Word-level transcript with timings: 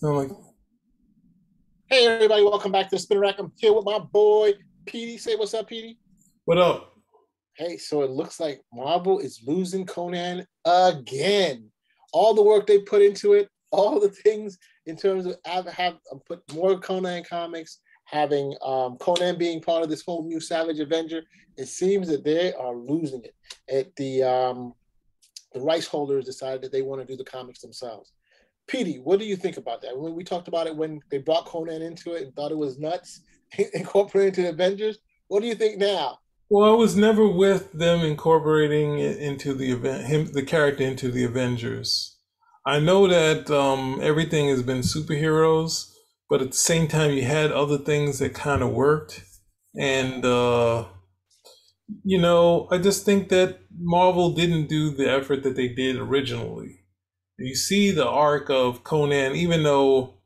Sound 0.00 0.16
like 0.16 0.30
Hey 1.90 2.06
everybody, 2.06 2.42
welcome 2.42 2.72
back 2.72 2.88
to 2.88 2.96
the 2.96 2.98
Spinner 2.98 3.20
Rack. 3.20 3.38
I'm 3.38 3.52
here 3.58 3.74
with 3.74 3.84
my 3.84 3.98
boy 3.98 4.54
Petey. 4.86 5.18
Say 5.18 5.36
what's 5.36 5.52
up, 5.52 5.68
Petey. 5.68 5.98
what 6.46 6.56
up? 6.56 6.94
Hey, 7.58 7.76
so 7.76 8.00
it 8.00 8.08
looks 8.08 8.40
like 8.40 8.62
Marvel 8.72 9.18
is 9.18 9.42
losing 9.46 9.84
Conan 9.84 10.46
again. 10.64 11.70
All 12.14 12.32
the 12.32 12.42
work 12.42 12.66
they 12.66 12.78
put 12.78 13.02
into 13.02 13.34
it, 13.34 13.50
all 13.72 14.00
the 14.00 14.08
things 14.08 14.56
in 14.86 14.96
terms 14.96 15.26
of 15.26 15.36
have, 15.44 15.66
have 15.66 15.98
uh, 16.10 16.16
put 16.26 16.40
more 16.54 16.80
Conan 16.80 17.22
comics, 17.28 17.80
having 18.06 18.54
um, 18.62 18.96
Conan 18.96 19.36
being 19.36 19.60
part 19.60 19.82
of 19.82 19.90
this 19.90 20.02
whole 20.02 20.26
new 20.26 20.40
Savage 20.40 20.80
Avenger. 20.80 21.20
It 21.58 21.66
seems 21.68 22.08
that 22.08 22.24
they 22.24 22.54
are 22.54 22.74
losing 22.74 23.22
it. 23.22 23.34
At 23.70 23.94
the 23.96 24.22
um, 24.22 24.72
the 25.52 25.60
rights 25.60 25.86
holders 25.86 26.24
decided 26.24 26.62
that 26.62 26.72
they 26.72 26.80
want 26.80 27.02
to 27.02 27.06
do 27.06 27.18
the 27.18 27.30
comics 27.30 27.60
themselves. 27.60 28.12
Petey, 28.70 29.00
what 29.02 29.18
do 29.18 29.24
you 29.24 29.34
think 29.34 29.56
about 29.56 29.82
that? 29.82 29.98
When 29.98 30.14
we 30.14 30.22
talked 30.22 30.46
about 30.46 30.68
it 30.68 30.76
when 30.76 31.00
they 31.10 31.18
brought 31.18 31.44
Conan 31.44 31.82
into 31.82 32.14
it 32.14 32.22
and 32.22 32.34
thought 32.34 32.52
it 32.52 32.56
was 32.56 32.78
nuts, 32.78 33.20
incorporated 33.74 34.38
into 34.38 34.42
the 34.42 34.50
Avengers. 34.50 34.98
What 35.26 35.42
do 35.42 35.48
you 35.48 35.56
think 35.56 35.78
now? 35.78 36.18
Well, 36.48 36.72
I 36.72 36.76
was 36.76 36.96
never 36.96 37.26
with 37.28 37.72
them 37.72 38.00
incorporating 38.00 38.98
it 38.98 39.18
into 39.18 39.54
the 39.54 39.72
event, 39.72 40.06
him, 40.06 40.32
the 40.32 40.42
character 40.42 40.84
into 40.84 41.10
the 41.10 41.24
Avengers. 41.24 42.16
I 42.64 42.78
know 42.78 43.08
that 43.08 43.50
um, 43.50 43.98
everything 44.02 44.48
has 44.48 44.62
been 44.62 44.80
superheroes, 44.80 45.90
but 46.28 46.40
at 46.40 46.50
the 46.52 46.56
same 46.56 46.86
time, 46.86 47.12
you 47.12 47.24
had 47.24 47.50
other 47.50 47.78
things 47.78 48.18
that 48.18 48.34
kind 48.34 48.62
of 48.62 48.70
worked, 48.70 49.22
and 49.76 50.24
uh, 50.24 50.86
you 52.04 52.20
know, 52.20 52.68
I 52.70 52.78
just 52.78 53.04
think 53.04 53.28
that 53.30 53.60
Marvel 53.78 54.32
didn't 54.32 54.68
do 54.68 54.90
the 54.90 55.10
effort 55.10 55.42
that 55.44 55.56
they 55.56 55.68
did 55.68 55.96
originally. 55.96 56.79
You 57.42 57.54
see 57.54 57.90
the 57.90 58.06
arc 58.06 58.50
of 58.50 58.84
Conan, 58.84 59.34
even 59.34 59.62
though 59.62 60.18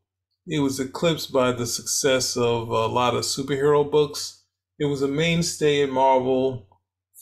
it 0.49 0.59
was 0.59 0.81
eclipsed 0.81 1.33
by 1.33 1.53
the 1.53 1.65
success 1.65 2.37
of 2.37 2.69
a 2.69 2.87
lot 2.87 3.15
of 3.15 3.23
superhero 3.23 3.89
books, 3.89 4.43
it 4.81 4.87
was 4.87 5.01
a 5.01 5.07
mainstay 5.07 5.81
in 5.81 5.91
Marvel 5.91 6.67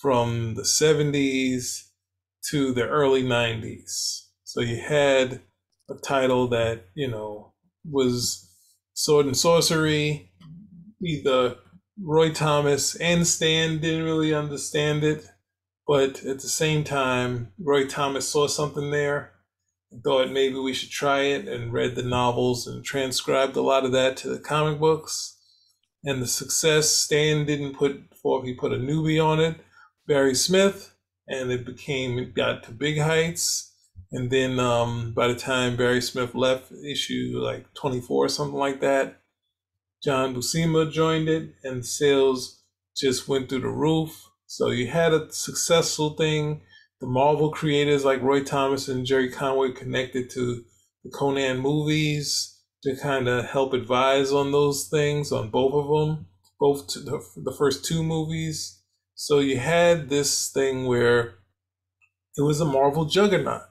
from 0.01 0.55
the 0.55 0.63
70s 0.63 1.89
to 2.51 2.73
the 2.73 2.89
early 2.89 3.23
90s. 3.23 4.29
So 4.45 4.63
you 4.63 4.81
had 4.81 5.43
a 5.91 5.95
title 6.03 6.49
that, 6.49 6.87
you 6.95 7.09
know, 7.09 7.53
was 7.85 8.51
sword 8.95 9.27
and 9.27 9.37
sorcery. 9.37 10.33
Either 11.05 11.57
Roy 12.03 12.33
Thomas 12.33 12.95
and 12.95 13.27
Stan 13.27 13.79
didn't 13.79 14.05
really 14.05 14.33
understand 14.33 15.05
it, 15.05 15.27
but 15.87 16.25
at 16.25 16.41
the 16.41 16.49
same 16.49 16.83
time, 16.83 17.53
Roy 17.63 17.87
Thomas 17.87 18.27
saw 18.27 18.47
something 18.47 18.91
there 18.91 19.32
thought 20.03 20.31
maybe 20.31 20.57
we 20.57 20.73
should 20.73 20.91
try 20.91 21.23
it 21.23 21.49
and 21.49 21.73
read 21.73 21.95
the 21.95 22.03
novels 22.03 22.67
and 22.67 22.85
transcribed 22.85 23.57
a 23.57 23.63
lot 23.63 23.85
of 23.85 23.93
that 23.93 24.17
to 24.19 24.29
the 24.29 24.39
comic 24.39 24.79
books. 24.81 25.39
And 26.05 26.21
the 26.21 26.27
success, 26.27 26.91
Stan 26.91 27.47
didn't 27.47 27.77
put 27.77 28.15
forth, 28.21 28.45
he 28.45 28.55
put 28.55 28.73
a 28.73 28.77
newbie 28.77 29.25
on 29.25 29.39
it, 29.41 29.61
Barry 30.07 30.35
Smith, 30.35 30.95
and 31.29 31.51
it 31.53 31.65
became, 31.65 32.19
it 32.19 32.35
got 32.35 32.65
to 32.65 32.73
big 32.73 32.99
heights. 32.99 33.73
And 34.11 34.31
then 34.31 34.59
um, 34.59 35.13
by 35.15 35.29
the 35.29 35.35
time 35.35 35.77
Barry 35.77 36.03
Smith 36.03 36.35
left, 36.35 36.73
issue 36.73 37.41
like 37.43 37.73
24 37.75 38.25
or 38.25 38.29
something 38.29 38.59
like 38.59 38.81
that, 38.81 39.21
John 40.03 40.35
Buscema 40.35 40.91
joined 40.91 41.29
it, 41.29 41.55
and 41.63 41.87
sales 41.87 42.63
just 42.97 43.29
went 43.29 43.49
through 43.49 43.61
the 43.61 43.69
roof. 43.69 44.29
So 44.47 44.71
you 44.71 44.89
had 44.89 45.15
a 45.15 45.33
successful 45.33 46.11
thing 46.11 46.63
the 47.03 47.09
Marvel 47.09 47.51
creators 47.51 48.05
like 48.05 48.23
Roy 48.23 48.45
Thomas 48.45 48.87
and 48.87 49.05
Gerry 49.05 49.29
Conway 49.29 49.73
connected 49.73 50.31
to 50.31 50.63
the 51.03 51.11
Conan 51.11 51.59
movies 51.59 52.61
to 52.85 52.95
kind 52.95 53.27
of 53.27 53.45
help 53.45 53.73
advise 53.73 54.31
on 54.31 54.53
those 54.53 54.87
things 54.87 55.33
on 55.33 55.51
both 55.51 55.75
of 55.75 55.89
them, 55.89 56.27
both 56.61 56.87
the, 56.87 57.21
the 57.43 57.53
first 57.59 57.85
two 57.85 58.05
movies. 58.05 58.81
So 59.17 59.41
you 59.41 59.59
had 59.59 60.11
this 60.11 60.53
thing 60.53 60.87
where 60.87 61.39
it 62.37 62.43
was 62.43 62.61
a 62.61 62.65
Marvel 62.65 63.05
juggernaut. 63.05 63.63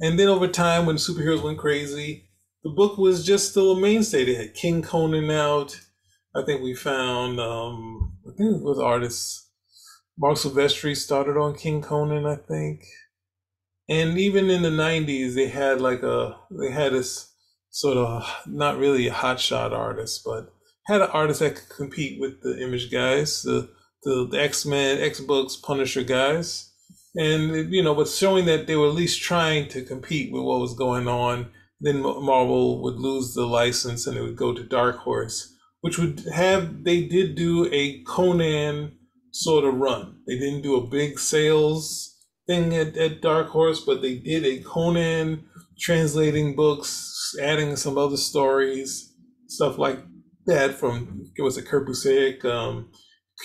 And 0.00 0.18
then 0.18 0.28
over 0.28 0.48
time, 0.48 0.86
when 0.86 0.96
superheroes 0.96 1.42
went 1.42 1.58
crazy, 1.58 2.30
the 2.64 2.70
book 2.70 2.96
was 2.96 3.26
just 3.26 3.50
still 3.50 3.72
a 3.72 3.80
mainstay. 3.80 4.24
They 4.24 4.34
had 4.34 4.54
King 4.54 4.80
Conan 4.80 5.30
out. 5.30 5.78
I 6.34 6.42
think 6.42 6.62
we 6.62 6.74
found, 6.74 7.38
um, 7.38 8.16
I 8.26 8.30
think 8.34 8.56
it 8.56 8.62
was 8.62 8.78
artists 8.78 9.50
Marc 10.18 10.36
Silvestri 10.36 10.96
started 10.96 11.36
on 11.36 11.56
King 11.56 11.82
Conan, 11.82 12.26
I 12.26 12.36
think. 12.36 12.84
And 13.88 14.18
even 14.18 14.50
in 14.50 14.62
the 14.62 14.70
'90s, 14.70 15.34
they 15.34 15.48
had 15.48 15.80
like 15.80 16.02
a 16.02 16.36
they 16.50 16.70
had 16.70 16.92
this 16.92 17.32
sort 17.70 17.96
of 17.96 18.24
not 18.46 18.78
really 18.78 19.08
a 19.08 19.12
hotshot 19.12 19.72
artist, 19.72 20.22
but 20.24 20.52
had 20.86 21.00
an 21.00 21.10
artist 21.10 21.40
that 21.40 21.56
could 21.56 21.76
compete 21.76 22.20
with 22.20 22.42
the 22.42 22.62
Image 22.62 22.90
guys, 22.90 23.42
the 23.42 23.70
the, 24.04 24.28
the 24.30 24.40
X 24.40 24.66
Men, 24.66 25.00
X 25.00 25.20
Books, 25.20 25.56
Punisher 25.56 26.02
guys, 26.02 26.72
and 27.14 27.72
you 27.72 27.82
know, 27.82 27.94
but 27.94 28.08
showing 28.08 28.46
that 28.46 28.66
they 28.66 28.76
were 28.76 28.88
at 28.88 28.94
least 28.94 29.22
trying 29.22 29.68
to 29.68 29.84
compete 29.84 30.32
with 30.32 30.42
what 30.42 30.60
was 30.60 30.74
going 30.74 31.08
on. 31.08 31.50
Then 31.80 32.00
Marvel 32.00 32.80
would 32.82 32.94
lose 32.94 33.34
the 33.34 33.44
license 33.44 34.06
and 34.06 34.16
it 34.16 34.22
would 34.22 34.36
go 34.36 34.54
to 34.54 34.62
Dark 34.62 34.98
Horse, 34.98 35.52
which 35.80 35.98
would 35.98 36.24
have 36.32 36.84
they 36.84 37.02
did 37.02 37.34
do 37.34 37.68
a 37.72 38.02
Conan 38.04 38.96
sort 39.32 39.64
of 39.64 39.74
run. 39.74 40.20
They 40.26 40.38
didn't 40.38 40.62
do 40.62 40.76
a 40.76 40.86
big 40.86 41.18
sales 41.18 42.16
thing 42.46 42.74
at, 42.74 42.96
at 42.96 43.22
Dark 43.22 43.48
Horse, 43.48 43.80
but 43.84 44.02
they 44.02 44.18
did 44.18 44.44
a 44.44 44.62
Conan 44.62 45.44
translating 45.78 46.54
books, 46.54 47.34
adding 47.40 47.76
some 47.76 47.98
other 47.98 48.16
stories, 48.16 49.14
stuff 49.48 49.78
like 49.78 49.98
that 50.46 50.74
from 50.74 51.30
it 51.36 51.42
was 51.42 51.56
a 51.56 51.62
Kurt 51.62 51.88
Busiek, 51.88 52.44
um, 52.44 52.90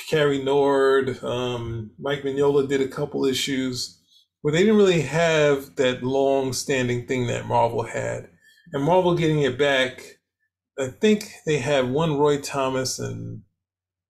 Cary 0.09 0.43
Nord, 0.43 1.23
um, 1.23 1.91
Mike 1.99 2.23
Mignola 2.23 2.67
did 2.67 2.81
a 2.81 2.87
couple 2.87 3.25
issues 3.25 4.01
where 4.41 4.51
they 4.51 4.59
didn't 4.59 4.77
really 4.77 5.01
have 5.01 5.75
that 5.77 6.03
long 6.03 6.53
standing 6.53 7.07
thing 7.07 7.27
that 7.27 7.47
Marvel 7.47 7.83
had. 7.83 8.29
And 8.73 8.83
Marvel 8.83 9.15
getting 9.15 9.41
it 9.41 9.57
back, 9.57 10.19
I 10.79 10.87
think 10.87 11.31
they 11.45 11.57
had 11.59 11.89
one 11.89 12.17
Roy 12.17 12.39
Thomas 12.39 12.99
and 12.99 13.41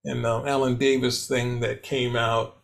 and 0.07 0.25
um, 0.25 0.47
Alan 0.47 0.77
Davis 0.77 1.27
thing 1.27 1.59
that 1.59 1.83
came 1.83 2.15
out, 2.15 2.57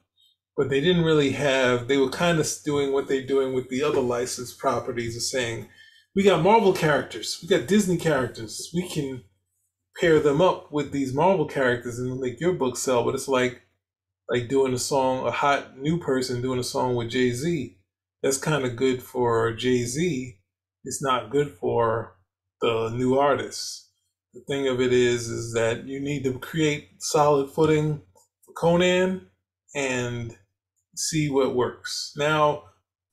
but 0.55 0.69
they 0.69 0.79
didn't 0.79 1.03
really 1.03 1.31
have. 1.31 1.87
They 1.87 1.97
were 1.97 2.09
kind 2.09 2.39
of 2.39 2.49
doing 2.63 2.93
what 2.93 3.07
they're 3.07 3.25
doing 3.25 3.53
with 3.53 3.69
the 3.69 3.83
other 3.83 3.99
licensed 3.99 4.57
properties, 4.57 5.15
of 5.17 5.23
saying, 5.23 5.67
"We 6.15 6.23
got 6.23 6.41
Marvel 6.41 6.73
characters, 6.73 7.39
we 7.41 7.49
got 7.49 7.67
Disney 7.67 7.97
characters, 7.97 8.71
we 8.73 8.87
can 8.87 9.23
pair 9.99 10.19
them 10.19 10.41
up 10.41 10.71
with 10.71 10.91
these 10.91 11.13
Marvel 11.13 11.45
characters 11.45 11.99
and 11.99 12.19
make 12.19 12.39
your 12.39 12.53
book 12.53 12.77
sell." 12.77 13.03
But 13.03 13.15
it's 13.15 13.27
like 13.27 13.61
like 14.29 14.47
doing 14.47 14.73
a 14.73 14.79
song, 14.79 15.27
a 15.27 15.31
hot 15.31 15.77
new 15.77 15.99
person 15.99 16.41
doing 16.41 16.59
a 16.59 16.63
song 16.63 16.95
with 16.95 17.09
Jay 17.09 17.31
Z. 17.31 17.77
That's 18.21 18.37
kind 18.37 18.65
of 18.65 18.77
good 18.77 19.03
for 19.03 19.51
Jay 19.53 19.83
Z. 19.83 20.39
It's 20.85 21.03
not 21.03 21.29
good 21.29 21.51
for 21.51 22.15
the 22.61 22.89
new 22.89 23.19
artists 23.19 23.83
the 24.33 24.41
thing 24.41 24.67
of 24.67 24.81
it 24.81 24.91
is 24.93 25.27
is 25.29 25.53
that 25.53 25.85
you 25.85 25.99
need 25.99 26.23
to 26.23 26.39
create 26.39 26.89
solid 26.99 27.51
footing 27.51 28.01
for 28.45 28.53
Conan 28.53 29.27
and 29.75 30.35
see 30.95 31.29
what 31.29 31.55
works. 31.55 32.13
Now, 32.17 32.63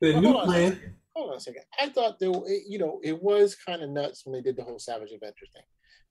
the 0.00 0.12
Well, 0.12 0.22
new 0.22 0.32
hold 0.32 0.44
plan. 0.44 0.72
second. 0.72 0.94
Hold 1.16 1.30
on 1.32 1.36
a 1.36 1.40
second. 1.40 1.62
I 1.78 1.88
thought 1.88 2.18
there, 2.18 2.30
were- 2.30 2.48
it, 2.48 2.62
you 2.68 2.78
know, 2.78 3.00
it 3.02 3.20
was 3.22 3.54
kind 3.56 3.82
of 3.82 3.90
nuts 3.90 4.24
when 4.24 4.32
they 4.32 4.40
did 4.42 4.56
the 4.56 4.64
whole 4.64 4.78
Savage 4.78 5.10
Adventure 5.12 5.46
thing, 5.52 5.64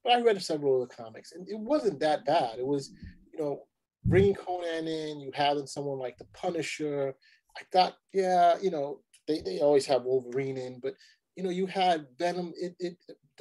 but 0.04 0.12
I 0.12 0.20
read 0.20 0.40
several 0.42 0.82
of 0.82 0.88
the 0.88 0.94
comics, 0.94 1.32
and 1.32 1.48
it 1.48 1.58
wasn't 1.58 1.98
that 2.00 2.24
bad. 2.24 2.58
It 2.58 2.66
was, 2.66 2.92
you 3.32 3.38
know, 3.38 3.62
bringing 4.04 4.34
Conan 4.34 4.86
in, 4.86 5.20
you 5.20 5.30
having 5.34 5.66
someone 5.66 5.98
like 5.98 6.18
the 6.18 6.26
Punisher. 6.34 7.14
I 7.58 7.62
thought, 7.72 7.96
yeah, 8.12 8.56
you 8.60 8.70
know, 8.70 9.00
they, 9.26 9.40
they 9.40 9.58
always 9.60 9.86
have 9.86 10.04
Wolverine 10.04 10.56
in, 10.58 10.78
but 10.80 10.94
you 11.36 11.42
know, 11.42 11.50
you 11.50 11.66
had 11.66 12.06
Venom. 12.18 12.52
It, 12.56 12.74
it 12.78 12.96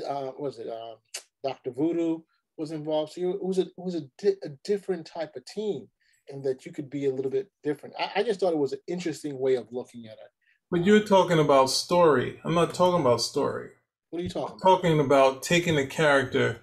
uh, 0.07 0.25
what 0.27 0.39
was 0.41 0.59
it 0.59 0.67
uh, 0.67 0.95
Doctor 1.43 1.71
Voodoo 1.71 2.19
was 2.57 2.71
involved. 2.71 3.13
So 3.13 3.21
it 3.31 3.43
was 3.43 3.57
a 3.57 3.63
it 3.63 3.73
was 3.77 3.95
a, 3.95 4.01
di- 4.17 4.37
a 4.43 4.49
different 4.63 5.05
type 5.05 5.35
of 5.35 5.45
team, 5.45 5.87
and 6.29 6.43
that 6.43 6.65
you 6.65 6.71
could 6.71 6.89
be 6.89 7.05
a 7.05 7.13
little 7.13 7.31
bit 7.31 7.49
different. 7.63 7.95
I, 7.99 8.19
I 8.19 8.23
just 8.23 8.39
thought 8.39 8.53
it 8.53 8.59
was 8.59 8.73
an 8.73 8.79
interesting 8.87 9.39
way 9.39 9.55
of 9.55 9.67
looking 9.71 10.05
at 10.05 10.13
it. 10.13 10.31
But 10.71 10.85
you're 10.85 10.99
talking 11.05 11.39
about 11.39 11.69
story. 11.69 12.39
I'm 12.43 12.53
not 12.53 12.73
talking 12.73 13.01
about 13.01 13.21
story. 13.21 13.69
What 14.09 14.19
are 14.19 14.23
you 14.23 14.29
talking 14.29 14.55
I'm 14.55 14.59
about? 14.61 14.81
talking 14.81 14.99
about 14.99 15.43
taking 15.43 15.77
a 15.77 15.87
character 15.87 16.61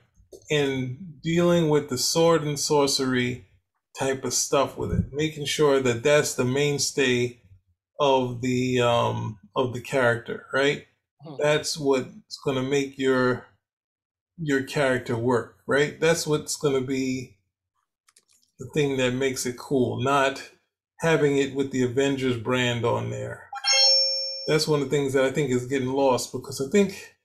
and 0.51 1.21
dealing 1.23 1.69
with 1.69 1.89
the 1.89 1.99
sword 1.99 2.43
and 2.43 2.59
sorcery 2.59 3.47
type 3.99 4.25
of 4.25 4.33
stuff 4.35 4.77
with 4.77 4.93
it, 4.93 5.07
making 5.13 5.47
sure 5.47 5.81
that 5.81 6.03
that's 6.03 6.35
the 6.35 6.45
mainstay 6.45 7.41
of 7.99 8.43
the 8.43 8.81
um 8.81 9.39
of 9.57 9.73
the 9.73 9.81
character, 9.81 10.47
right? 10.53 10.87
Hmm. 11.25 11.35
That's 11.41 11.79
what's 11.79 12.39
going 12.45 12.57
to 12.57 12.63
make 12.63 12.99
your 12.99 13.47
your 14.39 14.63
character 14.63 15.17
work, 15.17 15.59
right? 15.67 15.99
That's 16.01 16.27
what's 16.27 16.57
going 16.57 16.81
to 16.81 16.87
be 16.87 17.39
the 18.59 18.69
thing 18.75 18.97
that 18.97 19.13
makes 19.13 19.47
it 19.47 19.59
cool, 19.59 20.03
not 20.03 20.51
having 21.01 21.39
it 21.39 21.55
with 21.55 21.71
the 21.73 21.83
Avengers 21.83 22.37
brand 22.37 22.85
on 22.85 23.11
there. 23.11 23.49
That's 24.49 24.69
one 24.69 24.81
of 24.81 24.91
the 24.91 24.97
things 24.97 25.13
that 25.13 25.25
I 25.25 25.33
think 25.33 25.51
is 25.51 25.67
getting 25.67 25.89
lost 25.89 26.33
because 26.33 26.61
I 26.61 26.71
think 26.71 27.17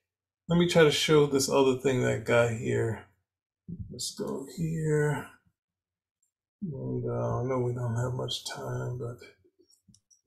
let 0.50 0.58
me 0.58 0.68
try 0.68 0.84
to 0.84 0.92
show 0.92 1.28
this 1.28 1.50
other 1.50 1.78
thing 1.78 2.02
that 2.04 2.26
got 2.26 2.52
here. 2.52 3.06
Let's 3.90 4.14
go 4.16 4.46
here. 4.58 5.28
And 6.62 7.10
uh, 7.10 7.40
I 7.40 7.44
know 7.44 7.60
we 7.60 7.74
don't 7.74 7.96
have 7.96 8.14
much 8.14 8.46
time, 8.46 9.00
but 9.00 9.18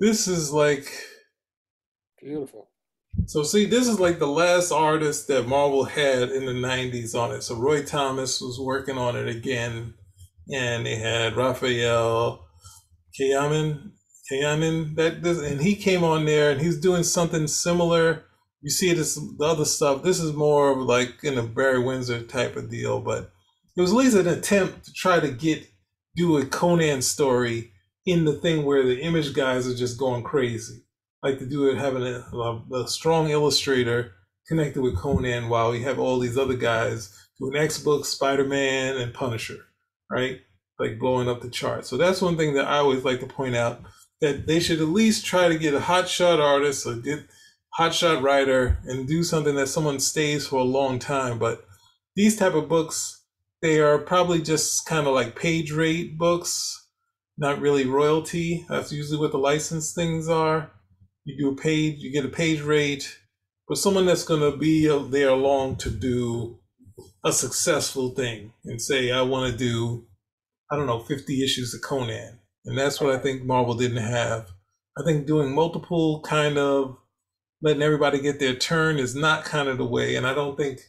this 0.00 0.26
is 0.26 0.50
like 0.50 0.90
beautiful. 2.20 2.70
So 3.26 3.42
see, 3.42 3.64
this 3.64 3.88
is 3.88 3.98
like 3.98 4.18
the 4.18 4.26
last 4.26 4.70
artist 4.70 5.28
that 5.28 5.48
Marvel 5.48 5.84
had 5.84 6.30
in 6.30 6.46
the 6.46 6.52
'90s 6.52 7.14
on 7.14 7.32
it. 7.32 7.42
So 7.42 7.56
Roy 7.56 7.82
Thomas 7.82 8.40
was 8.40 8.60
working 8.60 8.98
on 8.98 9.16
it 9.16 9.28
again, 9.28 9.94
and 10.52 10.84
they 10.84 10.96
had 10.96 11.36
Rafael 11.36 12.46
Kayanan, 13.18 13.92
Kayanan 14.30 14.96
that 14.96 15.22
this, 15.22 15.38
and 15.38 15.60
he 15.60 15.74
came 15.74 16.04
on 16.04 16.26
there, 16.26 16.50
and 16.50 16.60
he's 16.60 16.78
doing 16.78 17.02
something 17.02 17.46
similar. 17.46 18.24
You 18.60 18.70
see 18.70 18.92
this 18.92 19.14
the 19.14 19.44
other 19.44 19.64
stuff. 19.64 20.02
This 20.02 20.20
is 20.20 20.32
more 20.32 20.72
of 20.72 20.78
like 20.78 21.22
in 21.22 21.38
a 21.38 21.42
Barry 21.42 21.82
Windsor 21.82 22.22
type 22.22 22.56
of 22.56 22.70
deal, 22.70 23.00
but 23.00 23.30
it 23.76 23.80
was 23.80 23.92
at 23.92 23.96
least 23.96 24.16
an 24.16 24.28
attempt 24.28 24.84
to 24.84 24.92
try 24.92 25.20
to 25.20 25.30
get 25.30 25.66
do 26.16 26.36
a 26.36 26.46
Conan 26.46 27.02
story 27.02 27.72
in 28.06 28.24
the 28.24 28.34
thing 28.34 28.64
where 28.64 28.84
the 28.84 29.00
image 29.00 29.34
guys 29.34 29.66
are 29.66 29.74
just 29.74 29.98
going 29.98 30.22
crazy. 30.22 30.83
Like 31.24 31.38
to 31.38 31.46
do 31.46 31.70
it 31.70 31.78
having 31.78 32.04
a, 32.04 32.62
a 32.74 32.86
strong 32.86 33.30
illustrator 33.30 34.12
connected 34.46 34.82
with 34.82 34.98
Conan 34.98 35.48
while 35.48 35.70
we 35.70 35.82
have 35.82 35.98
all 35.98 36.18
these 36.18 36.36
other 36.36 36.54
guys 36.54 37.18
doing 37.40 37.56
X 37.56 37.78
books, 37.78 38.10
Spider 38.10 38.44
Man, 38.44 38.98
and 38.98 39.14
Punisher, 39.14 39.66
right? 40.10 40.40
Like 40.78 40.98
blowing 40.98 41.28
up 41.28 41.40
the 41.40 41.48
chart. 41.48 41.86
So 41.86 41.96
that's 41.96 42.20
one 42.20 42.36
thing 42.36 42.52
that 42.54 42.66
I 42.66 42.76
always 42.76 43.04
like 43.04 43.20
to 43.20 43.26
point 43.26 43.56
out 43.56 43.80
that 44.20 44.46
they 44.46 44.60
should 44.60 44.80
at 44.80 44.88
least 44.88 45.24
try 45.24 45.48
to 45.48 45.58
get 45.58 45.72
a 45.72 45.80
hotshot 45.80 46.40
artist 46.40 46.86
or 46.86 46.94
get 46.96 47.26
hotshot 47.78 48.22
writer 48.22 48.78
and 48.84 49.08
do 49.08 49.24
something 49.24 49.54
that 49.54 49.68
someone 49.68 50.00
stays 50.00 50.46
for 50.46 50.60
a 50.60 50.64
long 50.64 50.98
time. 50.98 51.38
But 51.38 51.64
these 52.14 52.36
type 52.36 52.54
of 52.54 52.68
books, 52.68 53.24
they 53.62 53.80
are 53.80 53.98
probably 53.98 54.42
just 54.42 54.86
kind 54.86 55.06
of 55.06 55.14
like 55.14 55.36
page 55.36 55.72
rate 55.72 56.18
books, 56.18 56.86
not 57.38 57.60
really 57.60 57.86
royalty. 57.86 58.66
That's 58.68 58.92
usually 58.92 59.18
what 59.18 59.32
the 59.32 59.38
license 59.38 59.94
things 59.94 60.28
are. 60.28 60.70
You 61.24 61.36
do 61.38 61.52
a 61.52 61.56
page, 61.56 61.96
you 61.98 62.12
get 62.12 62.24
a 62.24 62.28
page 62.28 62.60
rate, 62.60 63.18
but 63.68 63.78
someone 63.78 64.06
that's 64.06 64.24
going 64.24 64.40
to 64.40 64.56
be 64.56 64.86
there 65.08 65.32
long 65.32 65.76
to 65.76 65.90
do 65.90 66.58
a 67.24 67.32
successful 67.32 68.10
thing 68.10 68.52
and 68.64 68.80
say, 68.80 69.10
I 69.10 69.22
want 69.22 69.50
to 69.50 69.58
do, 69.58 70.06
I 70.70 70.76
don't 70.76 70.86
know, 70.86 71.00
50 71.00 71.42
issues 71.42 71.74
of 71.74 71.80
Conan. 71.80 72.38
And 72.66 72.78
that's 72.78 73.00
what 73.00 73.14
I 73.14 73.18
think 73.18 73.44
Marvel 73.44 73.74
didn't 73.74 74.02
have. 74.02 74.50
I 74.98 75.02
think 75.04 75.26
doing 75.26 75.54
multiple 75.54 76.20
kind 76.20 76.56
of 76.58 76.96
letting 77.62 77.82
everybody 77.82 78.20
get 78.20 78.38
their 78.38 78.54
turn 78.54 78.98
is 78.98 79.14
not 79.14 79.44
kind 79.44 79.68
of 79.68 79.78
the 79.78 79.84
way. 79.84 80.16
And 80.16 80.26
I 80.26 80.34
don't 80.34 80.56
think 80.56 80.80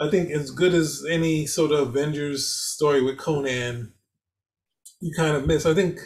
I 0.00 0.08
think 0.10 0.30
as 0.30 0.50
good 0.52 0.74
as 0.74 1.04
any 1.10 1.46
sort 1.46 1.72
of 1.72 1.88
Avengers 1.88 2.46
story 2.46 3.02
with 3.02 3.18
Conan, 3.18 3.92
you 5.00 5.12
kind 5.16 5.36
of 5.36 5.46
miss. 5.46 5.66
I 5.66 5.74
think 5.74 5.98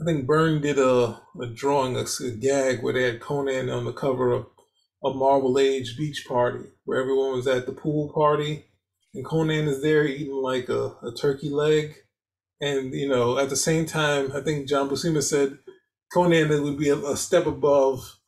I 0.00 0.04
think 0.04 0.26
Byrne 0.26 0.60
did 0.60 0.78
a, 0.78 1.20
a 1.40 1.46
drawing, 1.54 1.96
a, 1.96 2.00
a 2.02 2.30
gag 2.30 2.82
where 2.82 2.92
they 2.92 3.04
had 3.04 3.20
Conan 3.20 3.70
on 3.70 3.84
the 3.84 3.92
cover 3.92 4.32
of 4.32 4.46
a 5.04 5.12
Marvel 5.14 5.58
Age 5.58 5.96
beach 5.96 6.24
party 6.26 6.64
where 6.84 7.00
everyone 7.00 7.32
was 7.32 7.46
at 7.46 7.66
the 7.66 7.72
pool 7.72 8.12
party 8.12 8.66
and 9.14 9.24
Conan 9.24 9.68
is 9.68 9.82
there 9.82 10.06
eating 10.06 10.34
like 10.34 10.68
a, 10.68 10.96
a 11.02 11.12
turkey 11.16 11.50
leg. 11.50 11.94
And, 12.60 12.92
you 12.92 13.08
know, 13.08 13.38
at 13.38 13.50
the 13.50 13.56
same 13.56 13.86
time, 13.86 14.32
I 14.32 14.40
think 14.40 14.68
John 14.68 14.88
Buscema 14.88 15.22
said 15.22 15.58
Conan 16.12 16.48
would 16.62 16.78
be 16.78 16.88
a, 16.88 16.96
a 16.96 17.16
step 17.16 17.46
above 17.46 18.18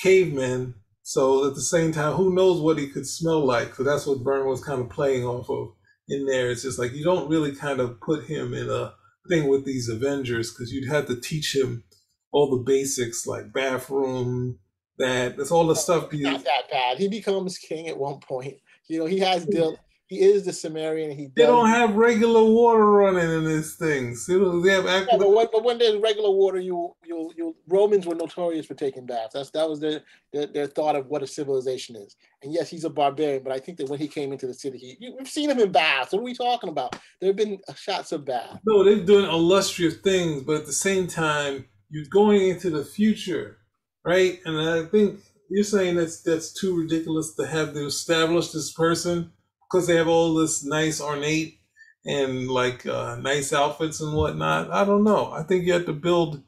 cavemen 0.00 0.74
so 1.10 1.44
at 1.44 1.56
the 1.56 1.60
same 1.60 1.90
time, 1.90 2.12
who 2.12 2.32
knows 2.32 2.60
what 2.60 2.78
he 2.78 2.88
could 2.88 3.04
smell 3.04 3.44
like? 3.44 3.74
So 3.74 3.82
that's 3.82 4.06
what 4.06 4.22
Byrne 4.22 4.46
was 4.46 4.62
kind 4.62 4.80
of 4.80 4.90
playing 4.90 5.24
off 5.24 5.50
of 5.50 5.74
in 6.08 6.24
there. 6.24 6.52
It's 6.52 6.62
just 6.62 6.78
like 6.78 6.92
you 6.92 7.02
don't 7.02 7.28
really 7.28 7.52
kind 7.52 7.80
of 7.80 8.00
put 8.00 8.26
him 8.26 8.54
in 8.54 8.70
a 8.70 8.94
thing 9.30 9.48
with 9.48 9.64
these 9.64 9.88
Avengers 9.88 10.52
because 10.52 10.72
you'd 10.72 10.90
have 10.90 11.06
to 11.06 11.18
teach 11.18 11.54
him 11.56 11.84
all 12.32 12.50
the 12.50 12.62
basics 12.62 13.26
like 13.26 13.52
bathroom, 13.52 14.58
that 14.98 15.36
that's 15.36 15.50
all 15.50 15.66
the 15.66 15.72
oh, 15.72 15.74
stuff. 15.74 16.12
Not 16.12 16.44
that 16.44 16.70
bad. 16.70 16.98
He 16.98 17.08
becomes 17.08 17.56
king 17.58 17.88
at 17.88 17.98
one 17.98 18.20
point. 18.20 18.56
You 18.88 18.98
know, 18.98 19.06
he 19.06 19.20
has 19.20 19.46
Dylan 19.46 19.76
he 20.10 20.18
is 20.18 20.44
the 20.44 20.52
Cimmerian. 20.52 21.16
He 21.16 21.28
they 21.36 21.46
don't 21.46 21.68
have 21.68 21.94
regular 21.94 22.42
water 22.42 22.84
running 22.84 23.30
in 23.30 23.44
these 23.44 23.76
things. 23.76 24.26
They 24.26 24.34
have 24.34 24.84
yeah, 24.84 25.06
but, 25.16 25.30
when, 25.30 25.46
but 25.52 25.62
when 25.62 25.78
there's 25.78 26.00
regular 26.02 26.32
water, 26.32 26.58
you 26.58 26.96
you 27.06 27.32
you 27.36 27.56
Romans 27.68 28.06
were 28.06 28.16
notorious 28.16 28.66
for 28.66 28.74
taking 28.74 29.06
baths. 29.06 29.34
That's 29.34 29.50
that 29.50 29.68
was 29.68 29.78
their, 29.78 30.00
their, 30.32 30.46
their 30.48 30.66
thought 30.66 30.96
of 30.96 31.06
what 31.06 31.22
a 31.22 31.28
civilization 31.28 31.94
is. 31.94 32.16
And 32.42 32.52
yes, 32.52 32.68
he's 32.68 32.82
a 32.82 32.90
barbarian, 32.90 33.44
but 33.44 33.52
I 33.52 33.60
think 33.60 33.78
that 33.78 33.88
when 33.88 34.00
he 34.00 34.08
came 34.08 34.32
into 34.32 34.48
the 34.48 34.54
city, 34.54 34.78
he 34.78 34.96
you, 34.98 35.14
we've 35.16 35.28
seen 35.28 35.48
him 35.48 35.60
in 35.60 35.70
baths. 35.70 36.12
What 36.12 36.18
are 36.18 36.24
we 36.24 36.34
talking 36.34 36.70
about? 36.70 36.96
There 37.20 37.28
have 37.28 37.36
been 37.36 37.60
shots 37.76 38.10
of 38.10 38.24
baths. 38.24 38.58
No, 38.66 38.82
they're 38.82 39.04
doing 39.04 39.30
illustrious 39.30 39.98
things, 39.98 40.42
but 40.42 40.56
at 40.56 40.66
the 40.66 40.72
same 40.72 41.06
time, 41.06 41.66
you're 41.88 42.06
going 42.10 42.48
into 42.48 42.68
the 42.68 42.84
future, 42.84 43.58
right? 44.04 44.40
And 44.44 44.58
I 44.58 44.86
think 44.86 45.20
you're 45.50 45.62
saying 45.62 45.94
that's 45.94 46.20
that's 46.22 46.52
too 46.52 46.76
ridiculous 46.76 47.36
to 47.36 47.46
have 47.46 47.74
to 47.74 47.86
establish 47.86 48.48
this 48.48 48.72
person 48.72 49.30
because 49.70 49.86
they 49.86 49.96
have 49.96 50.08
all 50.08 50.34
this 50.34 50.64
nice 50.64 51.00
ornate 51.00 51.60
and 52.04 52.48
like 52.48 52.86
uh, 52.86 53.16
nice 53.16 53.52
outfits 53.52 54.00
and 54.00 54.14
whatnot. 54.16 54.70
I 54.70 54.84
don't 54.84 55.04
know. 55.04 55.30
I 55.32 55.42
think 55.42 55.64
you 55.64 55.72
have 55.74 55.86
to 55.86 55.92
build 55.92 56.42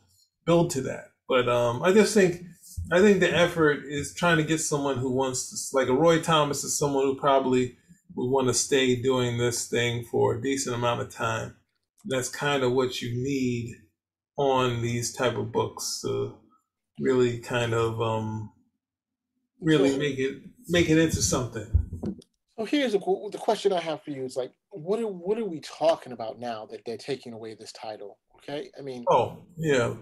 build 0.45 0.71
to 0.71 0.81
that. 0.83 1.13
But 1.29 1.49
um, 1.49 1.83
I 1.83 1.93
just 1.93 2.15
think 2.15 2.43
I 2.91 3.01
think 3.01 3.21
the 3.21 3.35
effort 3.35 3.85
is 3.87 4.15
trying 4.15 4.39
to 4.39 4.45
get 4.45 4.61
someone 4.61 4.99
who 4.99 5.13
wants 5.13 5.71
to, 5.71 5.77
like 5.77 5.89
a 5.89 5.95
Roy 5.95 6.21
Thomas 6.21 6.65
is 6.65 6.79
someone 6.79 7.05
who 7.05 7.15
probably 7.15 7.77
would 8.15 8.31
want 8.31 8.49
to 8.49 8.55
stay 8.55 8.97
doing 8.97 9.39
this 9.39 9.69
thing 9.69 10.05
for 10.05 10.35
a 10.35 10.43
decent 10.43 10.75
amount 10.75 11.01
of 11.01 11.11
time. 11.11 11.57
That's 12.05 12.29
kind 12.29 12.63
of 12.63 12.73
what 12.73 13.01
you 13.01 13.15
need 13.15 13.77
on 14.37 14.83
these 14.83 15.15
type 15.15 15.37
of 15.37 15.53
books 15.53 16.01
to 16.03 16.35
really 16.99 17.39
kind 17.39 17.73
of 17.73 18.01
um, 18.01 18.53
really 19.61 19.97
make 19.97 20.19
it 20.19 20.43
make 20.69 20.91
it 20.91 20.99
into 20.99 21.23
something. 21.23 21.82
So 22.59 22.67
here's 22.67 22.95
a, 22.95 22.99
the 22.99 23.39
question 23.41 23.73
I 23.73 23.81
have 23.81 24.03
for 24.03 24.11
you: 24.11 24.25
Is 24.25 24.37
like, 24.37 24.53
what 24.71 25.01
are 25.01 25.07
what 25.07 25.39
are 25.39 25.45
we 25.45 25.61
talking 25.61 26.13
about 26.13 26.39
now 26.39 26.67
that 26.67 26.85
they're 26.85 26.99
taking 26.99 27.33
away 27.33 27.55
this 27.55 27.73
title? 27.73 28.19
Okay, 28.37 28.71
I 28.79 28.83
mean, 28.83 29.05
oh 29.09 29.39
yeah, 29.57 29.95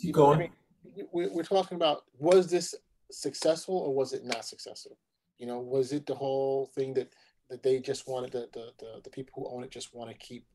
keep 0.00 0.14
going. 0.14 0.36
I 0.36 0.40
mean, 0.42 1.06
we're, 1.12 1.32
we're 1.32 1.42
talking 1.42 1.76
about 1.76 2.04
was 2.18 2.48
this 2.50 2.74
successful 3.10 3.76
or 3.76 3.94
was 3.94 4.12
it 4.12 4.24
not 4.24 4.44
successful? 4.44 4.96
You 5.38 5.46
know, 5.46 5.58
was 5.58 5.92
it 5.92 6.06
the 6.06 6.14
whole 6.14 6.70
thing 6.74 6.94
that 6.94 7.12
that 7.50 7.62
they 7.62 7.80
just 7.80 8.06
wanted 8.06 8.32
the 8.32 8.48
the 8.52 8.70
the, 8.78 9.00
the 9.02 9.10
people 9.10 9.32
who 9.34 9.56
own 9.56 9.64
it 9.64 9.70
just 9.70 9.92
want 9.92 10.10
to 10.10 10.16
keep 10.16 10.46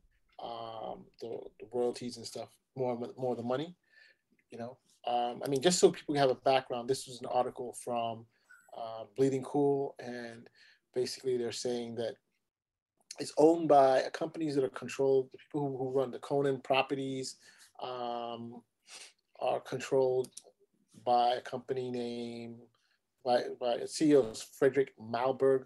um, 0.42 1.04
the, 1.20 1.38
the 1.60 1.66
royalties 1.72 2.16
and 2.16 2.26
stuff 2.26 2.48
more 2.74 2.98
more 3.18 3.32
of 3.32 3.36
the 3.36 3.42
money? 3.42 3.76
You 4.50 4.58
know, 4.58 4.78
um, 5.06 5.42
I 5.44 5.48
mean, 5.48 5.60
just 5.60 5.78
so 5.78 5.90
people 5.90 6.14
have 6.14 6.30
a 6.30 6.36
background, 6.36 6.88
this 6.88 7.06
was 7.06 7.20
an 7.20 7.26
article 7.26 7.76
from 7.84 8.26
uh, 8.76 9.04
Bleeding 9.16 9.42
Cool 9.42 9.94
and 9.98 10.48
basically 10.94 11.36
they're 11.36 11.52
saying 11.52 11.94
that 11.96 12.14
it's 13.18 13.32
owned 13.36 13.68
by 13.68 14.02
companies 14.12 14.54
that 14.54 14.64
are 14.64 14.70
controlled. 14.70 15.28
The 15.32 15.38
people 15.38 15.76
who, 15.76 15.90
run 15.90 16.10
the 16.10 16.18
Conan 16.18 16.60
properties 16.60 17.36
um, 17.82 18.62
are 19.40 19.60
controlled 19.60 20.30
by 21.04 21.34
a 21.34 21.40
company 21.40 21.90
named 21.90 22.60
by, 23.24 23.42
by 23.60 23.78
CEO 23.78 24.36
Fredrik 24.58 24.88
Malmberg, 25.00 25.64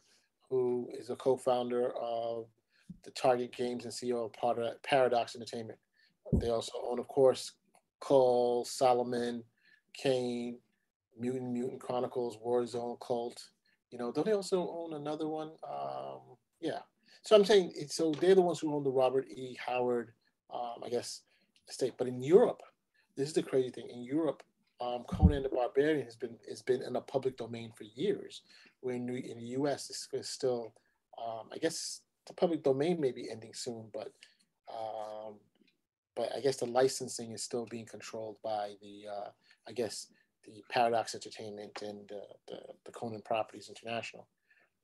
who 0.51 0.89
is 0.93 1.11
a 1.11 1.17
co-founder 1.17 1.93
of 2.01 2.47
the 3.05 3.11
Target 3.13 3.55
Games 3.55 3.85
and 3.85 3.93
CEO 3.93 4.27
of 4.27 4.83
Paradox 4.83 5.37
Entertainment. 5.37 5.79
They 6.33 6.49
also 6.49 6.73
own, 6.85 6.99
of 6.99 7.09
course, 7.09 7.53
Kull, 8.01 8.65
Solomon, 8.65 9.43
Kane, 9.95 10.59
Mutant 11.19 11.53
Mutant 11.53 11.81
Chronicles, 11.81 12.39
Warzone, 12.45 12.99
Kult, 12.99 13.39
you 13.91 13.99
know, 13.99 14.13
don't 14.13 14.27
they 14.27 14.33
also 14.33 14.69
own 14.69 14.95
another 14.95 15.29
one? 15.29 15.51
Um, 15.69 16.21
yeah. 16.61 16.81
So 17.23 17.37
I'm 17.37 17.45
saying, 17.45 17.73
so 17.89 18.13
they're 18.13 18.35
the 18.35 18.43
ones 18.43 18.61
who 18.61 18.75
own 18.75 18.85
the 18.85 18.91
Robert 18.91 19.27
E. 19.29 19.57
Howard, 19.65 20.13
um, 20.53 20.83
I 20.85 20.89
guess, 20.89 21.23
estate. 21.69 21.95
But 21.99 22.09
in 22.09 22.23
Europe, 22.23 22.63
this 23.17 23.29
is 23.29 23.35
the 23.35 23.43
crazy 23.43 23.71
thing. 23.71 23.89
In 23.91 24.03
Europe, 24.03 24.43
um, 24.81 25.05
Conan 25.09 25.43
the 25.43 25.49
Barbarian 25.49 26.05
has 26.05 26.17
been 26.17 26.37
has 26.49 26.63
been 26.63 26.83
in 26.83 26.97
a 26.97 27.01
public 27.01 27.37
domain 27.37 27.73
for 27.77 27.85
years. 27.85 28.43
Where 28.81 28.95
in, 28.95 29.09
in 29.09 29.39
the 29.39 29.47
U.S., 29.59 30.09
it's 30.13 30.29
still, 30.29 30.75
um, 31.19 31.49
I 31.53 31.59
guess, 31.59 32.03
the 32.27 32.35
public 32.35 32.63
domain 32.63 33.01
may 33.01 33.11
be 33.11 33.31
ending 33.31 33.55
soon, 33.55 33.87
but 33.93 34.13
um, 34.69 35.35
but 36.15 36.31
I 36.35 36.41
guess 36.41 36.57
the 36.57 36.67
licensing 36.67 37.33
is 37.33 37.43
still 37.43 37.67
being 37.67 37.87
controlled 37.87 38.37
by 38.43 38.73
the, 38.81 39.05
uh, 39.09 39.29
I 39.69 39.73
guess, 39.73 40.09
the 40.47 40.63
Paradox 40.71 41.15
Entertainment 41.15 41.83
and 41.83 42.11
uh, 42.13 42.35
the, 42.49 42.59
the 42.85 42.93
Conan 42.93 43.23
Properties 43.25 43.69
International. 43.69 44.29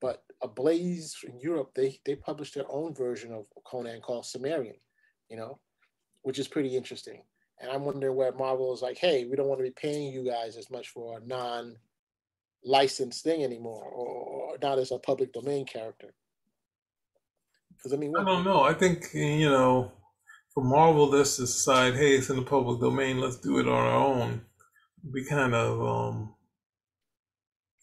But 0.00 0.25
Ablaze 0.42 1.16
in 1.26 1.38
Europe, 1.38 1.71
they, 1.75 2.00
they 2.04 2.16
published 2.16 2.54
their 2.54 2.71
own 2.71 2.95
version 2.95 3.33
of 3.33 3.47
Conan 3.64 4.00
called 4.00 4.26
Cimmerian, 4.26 4.75
you 5.28 5.37
know, 5.37 5.61
which 6.23 6.40
is 6.40 6.49
pretty 6.49 6.76
interesting. 6.76 7.23
And 7.61 7.71
I'm 7.71 7.85
wondering 7.85 8.16
where 8.16 8.33
Marvel 8.33 8.75
is 8.75 8.83
like, 8.83 8.99
hey, 8.99 9.25
we 9.25 9.37
don't 9.37 9.47
want 9.47 9.61
to 9.61 9.64
be 9.64 9.71
paying 9.71 10.12
you 10.12 10.25
guys 10.25 10.57
as 10.57 10.71
much 10.71 10.88
for 10.88 11.19
a 11.19 11.25
non 11.25 11.76
licensed 12.64 13.23
thing 13.23 13.45
anymore, 13.45 13.85
or, 13.85 14.07
or 14.07 14.59
not 14.61 14.78
as 14.78 14.90
a 14.90 14.99
public 14.99 15.33
domain 15.33 15.64
character. 15.64 16.12
Because 17.76 17.92
I 17.92 17.97
mean, 17.97 18.12
I 18.19 18.25
don't 18.25 18.45
know. 18.45 18.62
I 18.62 18.75
think 18.75 19.09
you 19.12 19.49
know, 19.49 19.92
for 20.52 20.64
Marvel, 20.64 21.11
this 21.11 21.37
to 21.37 21.42
decide, 21.42 21.95
hey, 21.95 22.16
it's 22.16 22.31
in 22.31 22.37
the 22.37 22.42
public 22.42 22.81
domain. 22.81 23.21
Let's 23.21 23.37
do 23.37 23.59
it 23.59 23.69
on 23.69 23.75
our 23.75 23.95
own. 23.95 24.42
Be 25.11 25.25
kind 25.25 25.54
of 25.54 25.82
um, 25.82 26.35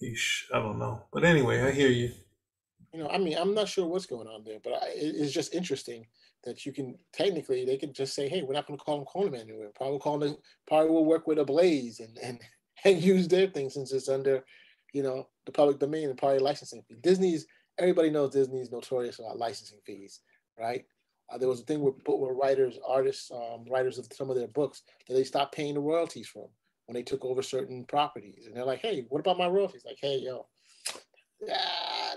ish. 0.02 0.48
I 0.54 0.60
don't 0.60 0.80
know. 0.80 1.04
But 1.12 1.26
anyway, 1.26 1.62
I 1.62 1.72
hear 1.72 1.90
you. 1.90 2.12
You 2.94 3.04
know, 3.04 3.10
I 3.10 3.18
mean, 3.18 3.38
I'm 3.38 3.54
not 3.54 3.68
sure 3.68 3.86
what's 3.86 4.06
going 4.06 4.28
on 4.28 4.44
there, 4.44 4.60
but 4.64 4.74
I, 4.74 4.92
it's 4.96 5.34
just 5.34 5.54
interesting 5.54 6.08
that 6.44 6.66
you 6.66 6.72
can 6.72 6.98
technically 7.14 7.66
they 7.66 7.78
can 7.78 7.94
just 7.94 8.16
say, 8.16 8.30
hey, 8.30 8.42
we're 8.42 8.54
not 8.54 8.66
going 8.66 8.80
to 8.80 8.84
call 8.84 8.98
them 8.98 9.06
Conan 9.06 9.36
anymore. 9.36 9.72
Probably 9.76 10.00
call 10.00 10.20
them. 10.20 10.38
Probably 10.68 10.90
will 10.90 11.06
work 11.06 11.28
with 11.28 11.40
Ablaze 11.40 12.00
and 12.00 12.18
and 12.24 12.40
and 12.86 13.02
use 13.02 13.28
their 13.28 13.48
thing 13.48 13.70
since 13.70 13.92
it's 13.92 14.10
under, 14.10 14.44
you 14.94 15.04
know, 15.04 15.28
the 15.46 15.52
public 15.52 15.80
domain 15.80 16.10
and 16.10 16.18
probably 16.18 16.40
licensing 16.40 16.82
fee. 16.88 16.98
Disney's 17.02 17.46
everybody 17.78 18.10
knows 18.10 18.32
Disney's 18.32 18.72
notorious 18.72 19.20
about 19.20 19.38
licensing 19.38 19.80
fees, 19.86 20.22
right? 20.58 20.86
Uh, 21.32 21.38
there 21.38 21.48
was 21.48 21.62
a 21.62 21.64
thing 21.64 21.82
with, 21.82 21.96
with 22.08 22.38
writers, 22.42 22.80
artists, 22.88 23.30
um, 23.32 23.64
writers 23.70 24.00
of 24.00 24.08
some 24.12 24.30
of 24.30 24.36
their 24.36 24.48
books 24.48 24.82
that 25.08 25.14
they 25.14 25.24
stopped 25.24 25.54
paying 25.54 25.76
the 25.76 25.80
royalties 25.80 26.28
from 26.28 26.48
when 26.90 26.96
they 26.96 27.04
took 27.04 27.24
over 27.24 27.44
certain 27.44 27.86
properties, 27.86 28.48
and 28.48 28.56
they're 28.56 28.66
like, 28.66 28.80
"Hey, 28.80 29.06
what 29.10 29.20
about 29.20 29.38
my 29.38 29.46
royalties?" 29.46 29.84
Like, 29.86 30.00
"Hey, 30.02 30.18
yo, 30.18 30.48
yeah, 31.40 31.56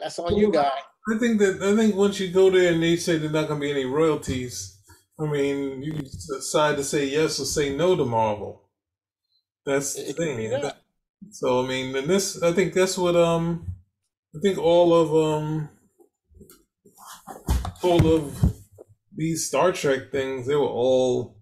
that's 0.01 0.19
on 0.19 0.35
you, 0.35 0.51
guy." 0.51 0.71
I 1.13 1.19
think 1.19 1.39
that 1.41 1.63
I 1.63 1.77
think 1.77 1.95
once 1.95 2.19
you 2.19 2.33
go 2.33 2.49
there 2.49 2.73
and 2.73 2.83
they 2.83 2.97
say 2.97 3.19
there's 3.19 3.33
not 3.33 3.49
going 3.49 3.61
to 3.61 3.67
be 3.67 3.71
any 3.71 3.85
royalties, 3.85 4.79
I 5.21 5.27
mean, 5.27 5.83
you 5.83 5.93
decide 5.93 6.79
to 6.79 6.85
say 6.85 7.05
yes 7.05 7.39
or 7.39 7.45
say 7.45 7.77
no 7.77 7.95
to 7.97 8.07
Marvel. 8.07 8.63
That's 9.67 9.93
the 9.93 10.15
thing. 10.15 10.49
That. 10.49 10.79
So 11.33 11.63
I 11.63 11.69
mean, 11.69 11.95
and 11.95 12.09
this, 12.09 12.43
I 12.43 12.53
think 12.53 12.73
that's 12.73 12.97
what 12.97 13.15
um, 13.15 13.75
I 14.35 14.39
think 14.43 14.57
all 14.57 14.95
of 14.95 15.15
um, 15.15 15.69
all 17.83 18.07
of 18.07 18.55
these 19.15 19.47
Star 19.47 19.71
Trek 19.73 20.11
things, 20.11 20.47
they 20.47 20.57
were 20.57 20.63
all 20.63 21.37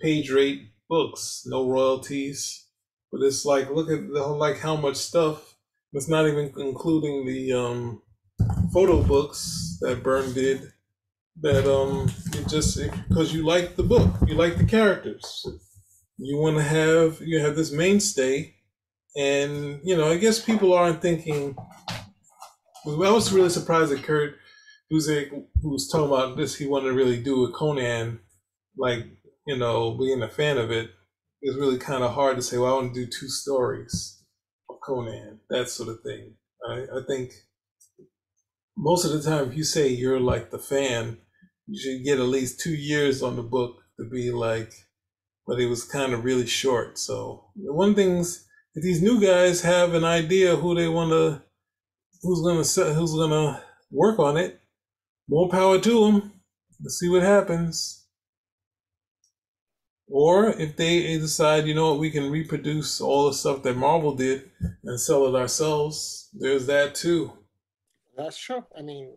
page 0.00 0.30
rate 0.30 0.68
books, 0.94 1.42
no 1.46 1.68
royalties. 1.68 2.66
But 3.10 3.22
it's 3.22 3.44
like 3.44 3.70
look 3.70 3.90
at 3.90 4.02
the, 4.08 4.22
like 4.26 4.58
how 4.58 4.76
much 4.76 4.96
stuff. 4.96 5.56
It's 5.92 6.08
not 6.08 6.26
even 6.26 6.52
including 6.56 7.26
the 7.26 7.52
um, 7.52 8.02
photo 8.72 9.02
books 9.02 9.78
that 9.80 10.02
Byrne 10.02 10.32
did. 10.32 10.72
That 11.40 11.64
um, 11.72 12.12
it 12.32 12.48
just 12.48 12.78
because 13.08 13.34
you 13.34 13.44
like 13.44 13.76
the 13.76 13.82
book, 13.82 14.10
you 14.28 14.34
like 14.34 14.56
the 14.56 14.64
characters 14.64 15.46
you 16.18 16.38
want 16.38 16.56
to 16.56 16.62
have 16.62 17.20
you 17.20 17.40
have 17.40 17.56
this 17.56 17.72
mainstay 17.72 18.54
and 19.16 19.80
you 19.84 19.96
know 19.96 20.10
i 20.10 20.16
guess 20.16 20.40
people 20.40 20.72
aren't 20.72 21.02
thinking 21.02 21.56
i 22.86 22.90
was 23.10 23.32
really 23.32 23.48
surprised 23.48 23.90
that 23.90 24.02
kurt 24.02 24.36
who's 24.90 25.08
who 25.08 25.78
talking 25.90 26.06
about 26.06 26.36
this 26.36 26.56
he 26.56 26.66
wanted 26.66 26.88
to 26.88 26.94
really 26.94 27.20
do 27.20 27.44
a 27.44 27.52
conan 27.52 28.20
like 28.76 29.04
you 29.46 29.56
know 29.56 29.96
being 29.98 30.22
a 30.22 30.28
fan 30.28 30.58
of 30.58 30.70
it 30.70 30.90
it's 31.42 31.56
really 31.56 31.78
kind 31.78 32.02
of 32.02 32.12
hard 32.12 32.36
to 32.36 32.42
say 32.42 32.58
well 32.58 32.72
i 32.72 32.76
want 32.76 32.94
to 32.94 33.04
do 33.04 33.10
two 33.10 33.28
stories 33.28 34.22
of 34.70 34.76
conan 34.84 35.40
that 35.50 35.68
sort 35.68 35.88
of 35.88 36.00
thing 36.02 36.34
i, 36.68 36.82
I 36.82 37.00
think 37.06 37.32
most 38.76 39.04
of 39.04 39.12
the 39.12 39.22
time 39.22 39.48
if 39.48 39.56
you 39.56 39.64
say 39.64 39.88
you're 39.88 40.20
like 40.20 40.50
the 40.50 40.58
fan 40.58 41.18
you 41.66 41.78
should 41.78 42.04
get 42.04 42.18
at 42.18 42.26
least 42.26 42.60
two 42.60 42.74
years 42.74 43.22
on 43.22 43.36
the 43.36 43.42
book 43.42 43.76
to 43.98 44.08
be 44.08 44.30
like 44.30 44.72
but 45.46 45.60
it 45.60 45.66
was 45.66 45.84
kind 45.84 46.12
of 46.12 46.24
really 46.24 46.46
short. 46.46 46.98
So 46.98 47.44
one 47.54 47.94
thing's 47.94 48.46
if 48.74 48.82
these 48.82 49.02
new 49.02 49.20
guys 49.20 49.62
have 49.62 49.94
an 49.94 50.04
idea 50.04 50.56
who 50.56 50.74
they 50.74 50.88
want 50.88 51.10
to, 51.10 51.42
who's 52.22 52.40
gonna 52.40 52.94
who's 52.94 53.14
gonna 53.14 53.62
work 53.90 54.18
on 54.18 54.36
it, 54.36 54.60
more 55.28 55.48
power 55.48 55.78
to 55.78 56.04
them. 56.04 56.32
Let's 56.82 56.98
see 56.98 57.08
what 57.08 57.22
happens. 57.22 58.03
Or 60.08 60.50
if 60.50 60.76
they 60.76 61.18
decide, 61.18 61.66
you 61.66 61.74
know 61.74 61.90
what, 61.90 62.00
we 62.00 62.10
can 62.10 62.30
reproduce 62.30 63.00
all 63.00 63.26
the 63.26 63.34
stuff 63.34 63.62
that 63.62 63.76
Marvel 63.76 64.14
did 64.14 64.50
and 64.84 65.00
sell 65.00 65.26
it 65.26 65.38
ourselves, 65.38 66.28
there's 66.34 66.66
that 66.66 66.94
too. 66.94 67.32
That's 68.16 68.36
true. 68.36 68.64
I 68.78 68.82
mean, 68.82 69.16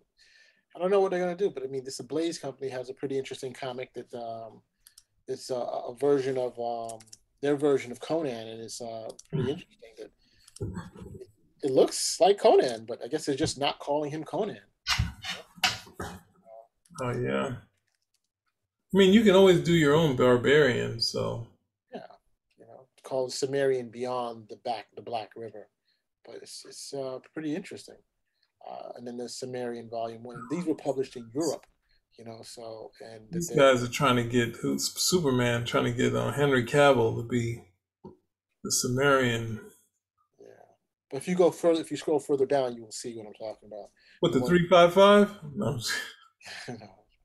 I 0.76 0.80
don't 0.80 0.92
know 0.92 1.00
what 1.00 1.12
they're 1.12 1.20
gonna 1.20 1.36
do, 1.36 1.50
but 1.50 1.64
I 1.64 1.68
mean, 1.68 1.84
this 1.84 2.00
Blaze 2.02 2.40
company 2.40 2.70
has 2.70 2.90
a 2.90 2.94
pretty 2.94 3.18
interesting 3.18 3.54
comic 3.54 3.94
that 3.94 4.14
um, 4.14 4.62
it's 5.28 5.50
a, 5.50 5.56
a 5.56 5.96
version 6.00 6.38
of 6.38 6.58
um, 6.60 7.00
their 7.42 7.56
version 7.56 7.92
of 7.92 8.00
Conan, 8.00 8.48
and 8.48 8.62
it's 8.62 8.82
uh, 8.82 9.10
pretty 9.30 9.44
hmm. 9.44 9.50
interesting. 9.50 9.90
That 9.98 10.12
it 11.64 11.72
looks 11.72 12.20
like 12.20 12.40
Conan, 12.40 12.86
but 12.88 13.04
I 13.04 13.08
guess 13.08 13.26
they're 13.26 13.36
just 13.36 13.60
not 13.60 13.80
calling 13.80 14.12
him 14.12 14.24
Conan. 14.24 14.62
Oh 17.02 17.14
yeah. 17.14 17.56
I 18.94 18.98
mean, 18.98 19.14
you 19.14 19.24
can 19.24 19.36
always 19.36 19.62
do 19.62 19.74
your 19.74 19.96
own 19.96 20.16
barbarian, 20.16 21.00
so. 21.02 21.48
Yeah, 21.94 22.02
you 22.58 22.66
know, 22.66 22.88
called 23.04 23.34
Cimmerian 23.34 23.90
Beyond 23.90 24.48
the 24.50 24.58
Back 24.58 24.88
the 24.96 25.02
Black 25.02 25.32
River, 25.36 25.68
but 26.26 26.36
it's 26.36 26.64
it's 26.68 26.94
uh, 26.94 27.20
pretty 27.34 27.56
interesting. 27.56 27.98
Uh, 28.70 28.92
and 28.96 29.06
then 29.08 29.18
the 29.18 29.30
Cimmerian 29.30 29.90
Volume 29.90 30.24
One. 30.24 30.42
These 30.50 30.66
were 30.66 30.76
published 30.76 31.16
in 31.16 31.30
Europe 31.34 31.66
you 32.18 32.26
know. 32.26 32.42
So 32.44 32.92
and 33.02 33.24
these 33.32 33.50
guys 33.50 33.84
are 33.84 33.88
trying 33.88 34.16
to 34.18 34.24
get 34.24 34.58
who's 34.58 34.92
Superman 35.00 35.66
trying 35.66 35.86
to 35.86 35.92
get 35.92 36.16
uh, 36.16 36.32
Henry 36.32 36.66
Cavill 36.66 37.16
to 37.18 37.24
be 37.24 37.64
the 38.64 38.72
Cimmerian. 38.72 39.60
Yeah, 40.40 40.48
but 41.10 41.18
if 41.18 41.28
you 41.28 41.36
go 41.36 41.52
further, 41.52 41.82
if 41.82 41.92
you 41.92 41.98
scroll 41.98 42.20
further 42.20 42.46
down, 42.46 42.76
you 42.76 42.84
will 42.84 42.92
see 42.92 43.16
what 43.16 43.28
I'm 43.28 43.34
talking 43.34 43.68
about. 43.68 43.90
What 44.20 44.34
the 44.34 44.42
three 44.42 44.68
five 44.68 44.94
five? 44.94 45.32
No, 45.56 45.72
no, 46.68 46.76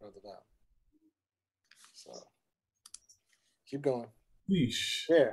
further 0.01 0.21
down. 0.23 0.43
So 1.93 2.13
keep 3.73 3.83
going. 3.83 4.07
Yeesh. 4.51 5.05
Yeah. 5.09 5.31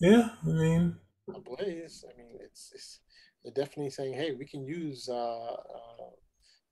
Yeah, 0.00 0.28
I 0.42 0.46
mean. 0.46 0.96
Blaze. 1.28 2.04
I 2.08 2.18
mean, 2.18 2.38
it's, 2.40 2.72
it's 2.74 3.00
they're 3.44 3.52
definitely 3.52 3.90
saying, 3.90 4.14
hey, 4.14 4.32
we 4.36 4.44
can 4.44 4.64
use 4.64 5.08
uh, 5.08 5.14
uh, 5.14 6.10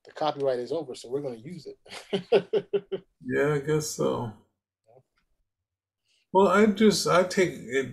the 0.05 0.13
copyright 0.13 0.59
is 0.59 0.73
over, 0.73 0.95
so 0.95 1.09
we're 1.09 1.23
going 1.23 1.41
to 1.41 1.49
use 1.49 1.67
it. 1.67 2.25
yeah, 3.25 3.55
I 3.55 3.59
guess 3.61 3.91
so. 3.91 4.33
Well, 6.33 6.49
I 6.49 6.67
just 6.67 7.07
I 7.07 7.25
take 7.25 7.51
it. 7.53 7.89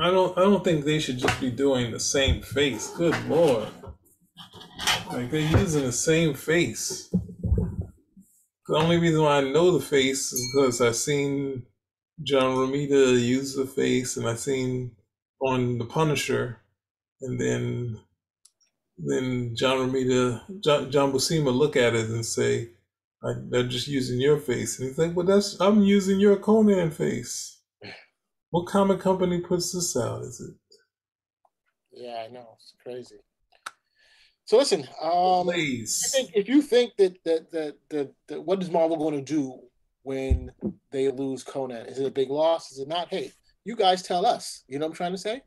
I 0.00 0.10
don't 0.10 0.36
I 0.36 0.42
don't 0.42 0.64
think 0.64 0.84
they 0.84 0.98
should 0.98 1.18
just 1.18 1.40
be 1.40 1.50
doing 1.50 1.90
the 1.90 2.00
same 2.00 2.40
face. 2.40 2.88
Good 2.96 3.14
lord, 3.28 3.68
like 5.08 5.30
they're 5.30 5.40
using 5.40 5.82
the 5.82 5.92
same 5.92 6.32
face. 6.32 7.12
The 8.68 8.76
only 8.76 8.98
reason 8.98 9.22
why 9.22 9.38
I 9.38 9.40
know 9.42 9.70
the 9.70 9.84
face 9.84 10.32
is 10.32 10.52
because 10.52 10.80
I've 10.80 10.96
seen 10.96 11.64
John 12.22 12.56
Romita 12.56 13.20
use 13.20 13.54
the 13.54 13.66
face, 13.66 14.16
and 14.16 14.26
I've 14.26 14.40
seen 14.40 14.92
on 15.40 15.78
The 15.78 15.84
Punisher, 15.84 16.58
and 17.20 17.40
then 17.40 18.00
then 18.98 19.54
John 19.54 19.90
Romita, 19.90 20.40
John, 20.62 20.90
John 20.90 21.12
Buscema 21.12 21.54
look 21.54 21.76
at 21.76 21.94
it 21.94 22.08
and 22.08 22.24
say, 22.24 22.70
they're 23.50 23.66
just 23.66 23.88
using 23.88 24.20
your 24.20 24.38
face. 24.38 24.78
And 24.78 24.88
he's 24.88 24.98
like, 24.98 25.14
well, 25.14 25.26
that's, 25.26 25.60
I'm 25.60 25.82
using 25.82 26.18
your 26.20 26.36
Conan 26.36 26.90
face. 26.90 27.60
What 28.50 28.66
comic 28.66 29.00
company 29.00 29.40
puts 29.40 29.72
this 29.72 29.96
out? 29.96 30.22
Is 30.22 30.40
it? 30.40 30.54
Yeah, 31.92 32.24
I 32.26 32.32
know. 32.32 32.46
It's 32.54 32.74
crazy. 32.82 33.16
So 34.46 34.56
listen, 34.58 34.86
um, 35.02 35.46
Please. 35.46 36.14
if 36.32 36.48
you 36.48 36.62
think 36.62 36.96
that 36.98 37.22
that, 37.24 37.50
that 37.50 37.74
that 37.90 38.12
that 38.28 38.40
what 38.40 38.62
is 38.62 38.70
Marvel 38.70 38.96
going 38.96 39.14
to 39.14 39.20
do 39.20 39.58
when 40.04 40.52
they 40.92 41.10
lose 41.10 41.42
Conan? 41.42 41.86
Is 41.86 41.98
it 41.98 42.06
a 42.06 42.10
big 42.12 42.30
loss? 42.30 42.70
Is 42.70 42.78
it 42.78 42.86
not? 42.86 43.08
Hey, 43.08 43.32
you 43.64 43.74
guys 43.74 44.04
tell 44.04 44.24
us. 44.24 44.62
You 44.68 44.78
know 44.78 44.86
what 44.86 44.90
I'm 44.90 44.96
trying 44.96 45.12
to 45.12 45.18
say? 45.18 45.42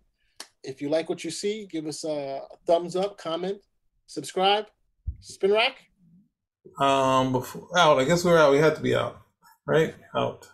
If 0.66 0.82
you 0.82 0.90
like 0.90 1.08
what 1.08 1.24
you 1.24 1.32
see, 1.32 1.66
give 1.72 1.88
us 1.88 2.04
a 2.04 2.42
thumbs 2.68 2.98
up, 2.98 3.18
comment, 3.18 3.60
subscribe. 4.08 4.66
Spinner 5.22 5.54
rack. 5.54 5.78
Um, 6.78 7.32
before 7.32 7.70
out. 7.78 8.00
I 8.00 8.04
guess 8.04 8.26
we're 8.26 8.38
out. 8.38 8.52
We 8.52 8.58
had 8.58 8.76
to 8.76 8.82
be 8.82 8.96
out, 8.96 9.22
right? 9.66 9.96
Out. 10.14 10.50